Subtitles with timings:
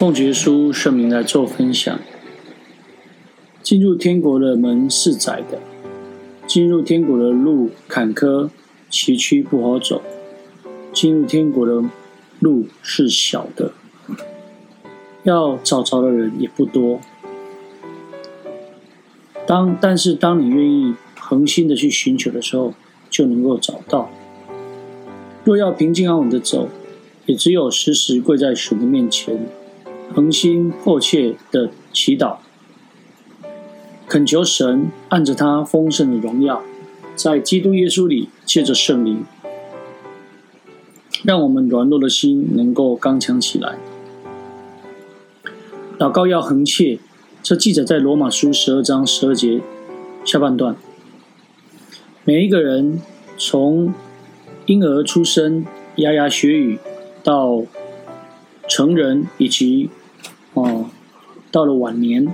[0.00, 2.00] 奉主耶稣圣名来做分享。
[3.62, 5.58] 进入天国的门是窄的，
[6.46, 8.48] 进入天国的路坎坷
[8.88, 10.00] 崎岖不好走，
[10.94, 11.84] 进入天国的
[12.38, 13.72] 路是小的，
[15.24, 16.98] 要找着的人也不多。
[19.46, 22.72] 当但是当你愿意恒心的去寻求的时候，
[23.10, 24.08] 就能够找到。
[25.44, 26.70] 若要平静安稳的走，
[27.26, 29.46] 也只有时时跪在神的面前。
[30.12, 32.38] 恒心迫切的祈祷，
[34.08, 36.62] 恳求神按着他丰盛的荣耀，
[37.14, 39.24] 在基督耶稣里借着圣灵，
[41.22, 43.78] 让我们软弱的心能够刚强起来。
[45.96, 46.98] 祷告要恒切，
[47.40, 49.60] 这记载在罗马书十二章十二节
[50.24, 50.74] 下半段。
[52.24, 53.00] 每一个人
[53.38, 53.94] 从
[54.66, 55.64] 婴儿出生、
[55.96, 56.78] 牙牙学语
[57.22, 57.62] 到
[58.68, 59.90] 成人以及，
[61.52, 62.32] 到了晚年，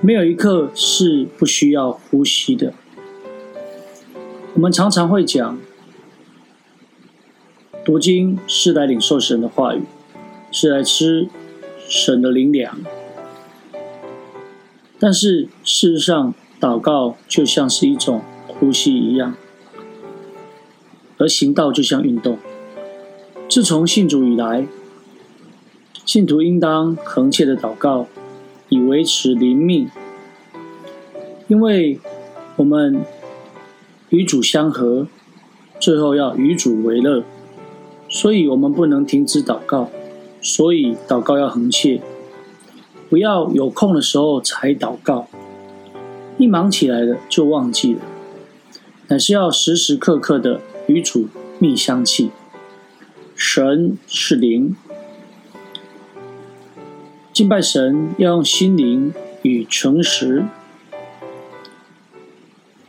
[0.00, 2.74] 没有一刻是不需要呼吸的。
[4.54, 5.58] 我们常常会讲，
[7.84, 9.82] 读经是来领受神的话语，
[10.50, 11.28] 是来吃
[11.88, 12.78] 神的灵粮。
[14.98, 19.34] 但是事实上，祷告就像是一种呼吸一样，
[21.16, 22.38] 而行道就像运动。
[23.48, 24.66] 自从信主以来，
[26.12, 28.08] 信徒应当恒切的祷告，
[28.68, 29.88] 以维持灵命。
[31.46, 32.00] 因为
[32.56, 33.04] 我们
[34.08, 35.06] 与主相合，
[35.78, 37.22] 最后要与主为乐，
[38.08, 39.88] 所以我们不能停止祷告。
[40.42, 42.02] 所以祷告要恒切，
[43.08, 45.28] 不要有空的时候才祷告，
[46.38, 48.00] 一忙起来了就忘记了，
[49.06, 51.28] 乃是要时时刻刻的与主
[51.60, 52.32] 密相契。
[53.36, 54.74] 神是灵。
[57.40, 60.44] 敬拜神要用心灵与诚实，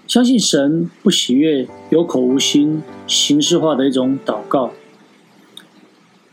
[0.06, 4.74] 相信神不喜悦有口无心、形式化的一种祷告。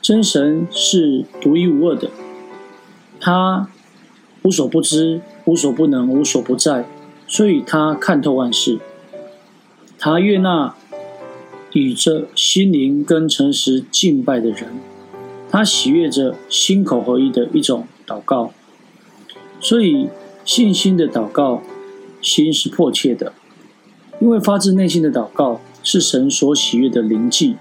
[0.02, 2.10] 真神是独一无二的，
[3.20, 3.68] 他
[4.42, 6.88] 无所不知、无所不能、无所不在，
[7.28, 8.80] 所以他看透万事。
[9.96, 10.74] 他悦纳
[11.72, 14.80] 与着心灵跟诚实敬拜的人，
[15.48, 17.86] 他喜悦着心口合一的一种。
[18.08, 18.52] 祷告，
[19.60, 20.08] 所以
[20.46, 21.62] 信心的祷告，
[22.22, 23.34] 心是迫切的，
[24.18, 27.56] 因为发自内心的祷告是神所喜悦的灵迹。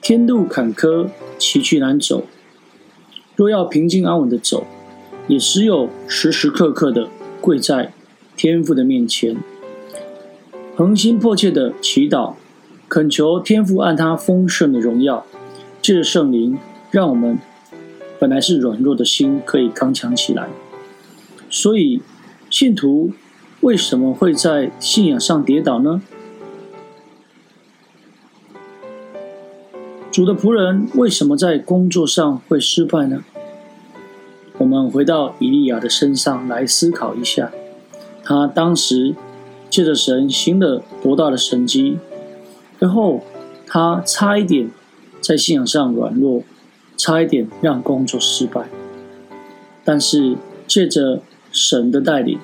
[0.00, 2.24] 天路坎坷，崎岖难走，
[3.36, 4.64] 若要平静安稳的走，
[5.26, 7.10] 也只有时时刻刻的
[7.42, 7.92] 跪在
[8.38, 9.36] 天父的面前，
[10.74, 12.36] 恒心迫切的祈祷，
[12.88, 15.26] 恳求天父按他丰盛的荣耀，
[15.82, 16.56] 借着圣灵，
[16.90, 17.38] 让我们。
[18.18, 20.48] 本来是软弱的心可以刚强起来，
[21.48, 22.02] 所以
[22.50, 23.12] 信徒
[23.60, 26.02] 为什么会在信仰上跌倒呢？
[30.10, 33.22] 主的仆人为什么在工作上会失败呢？
[34.56, 37.52] 我们回到以利亚的身上来思考一下，
[38.24, 39.14] 他当时
[39.70, 41.98] 借着神行了多大的神迹，
[42.80, 43.22] 然后
[43.64, 44.68] 他差一点
[45.20, 46.42] 在信仰上软弱。
[46.98, 48.68] 差一点让工作失败，
[49.84, 50.36] 但是
[50.66, 51.22] 借着
[51.52, 52.40] 神的带领，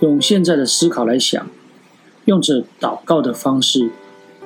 [0.00, 1.48] 用现在的思考来想，
[2.24, 3.90] 用着祷告的方式，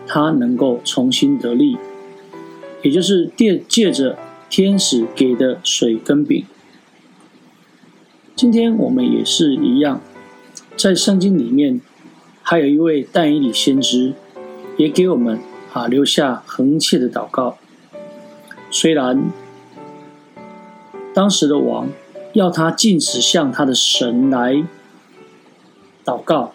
[0.07, 1.79] 他能够重新得力，
[2.83, 4.19] 也就是借借着
[4.51, 6.45] 天使给的水跟饼。
[8.37, 10.03] 今天我们也是一样，
[10.77, 11.81] 在圣经里面
[12.43, 14.13] 还有一位但以理先知，
[14.77, 15.41] 也给我们
[15.73, 17.57] 啊留下恒切的祷告。
[18.71, 19.31] 虽然
[21.13, 21.89] 当时的王
[22.33, 24.65] 要他禁止向他的神来
[26.05, 26.53] 祷告，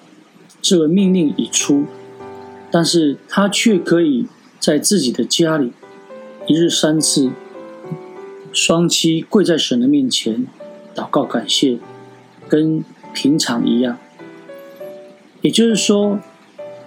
[0.62, 1.86] 这个命令已出，
[2.72, 4.28] 但是他却可以
[4.60, 5.74] 在自己的家里
[6.48, 7.32] 一日三次
[8.54, 10.48] 双膝跪在神的面前
[10.96, 11.78] 祷告感谢，
[12.48, 12.84] 跟
[13.14, 13.98] 平常一样。
[15.42, 16.20] 也就是说，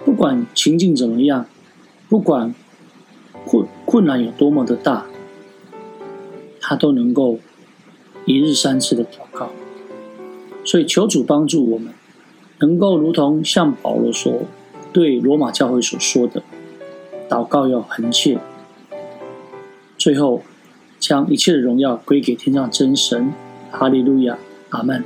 [0.04, 1.46] 不管情境怎么样，
[2.08, 2.54] 不管
[3.44, 5.06] 困困难有多么的大。
[6.68, 7.38] 他都能够
[8.26, 9.48] 一日三次的祷告，
[10.66, 11.94] 所以求主帮助我们，
[12.58, 14.42] 能够如同像保罗说
[14.92, 16.42] 对罗马教会所说的，
[17.26, 18.38] 祷告要恒切，
[19.96, 20.42] 最后
[21.00, 23.32] 将一切的荣耀归给天上真神，
[23.70, 24.36] 哈利路亚，
[24.68, 25.02] 阿门。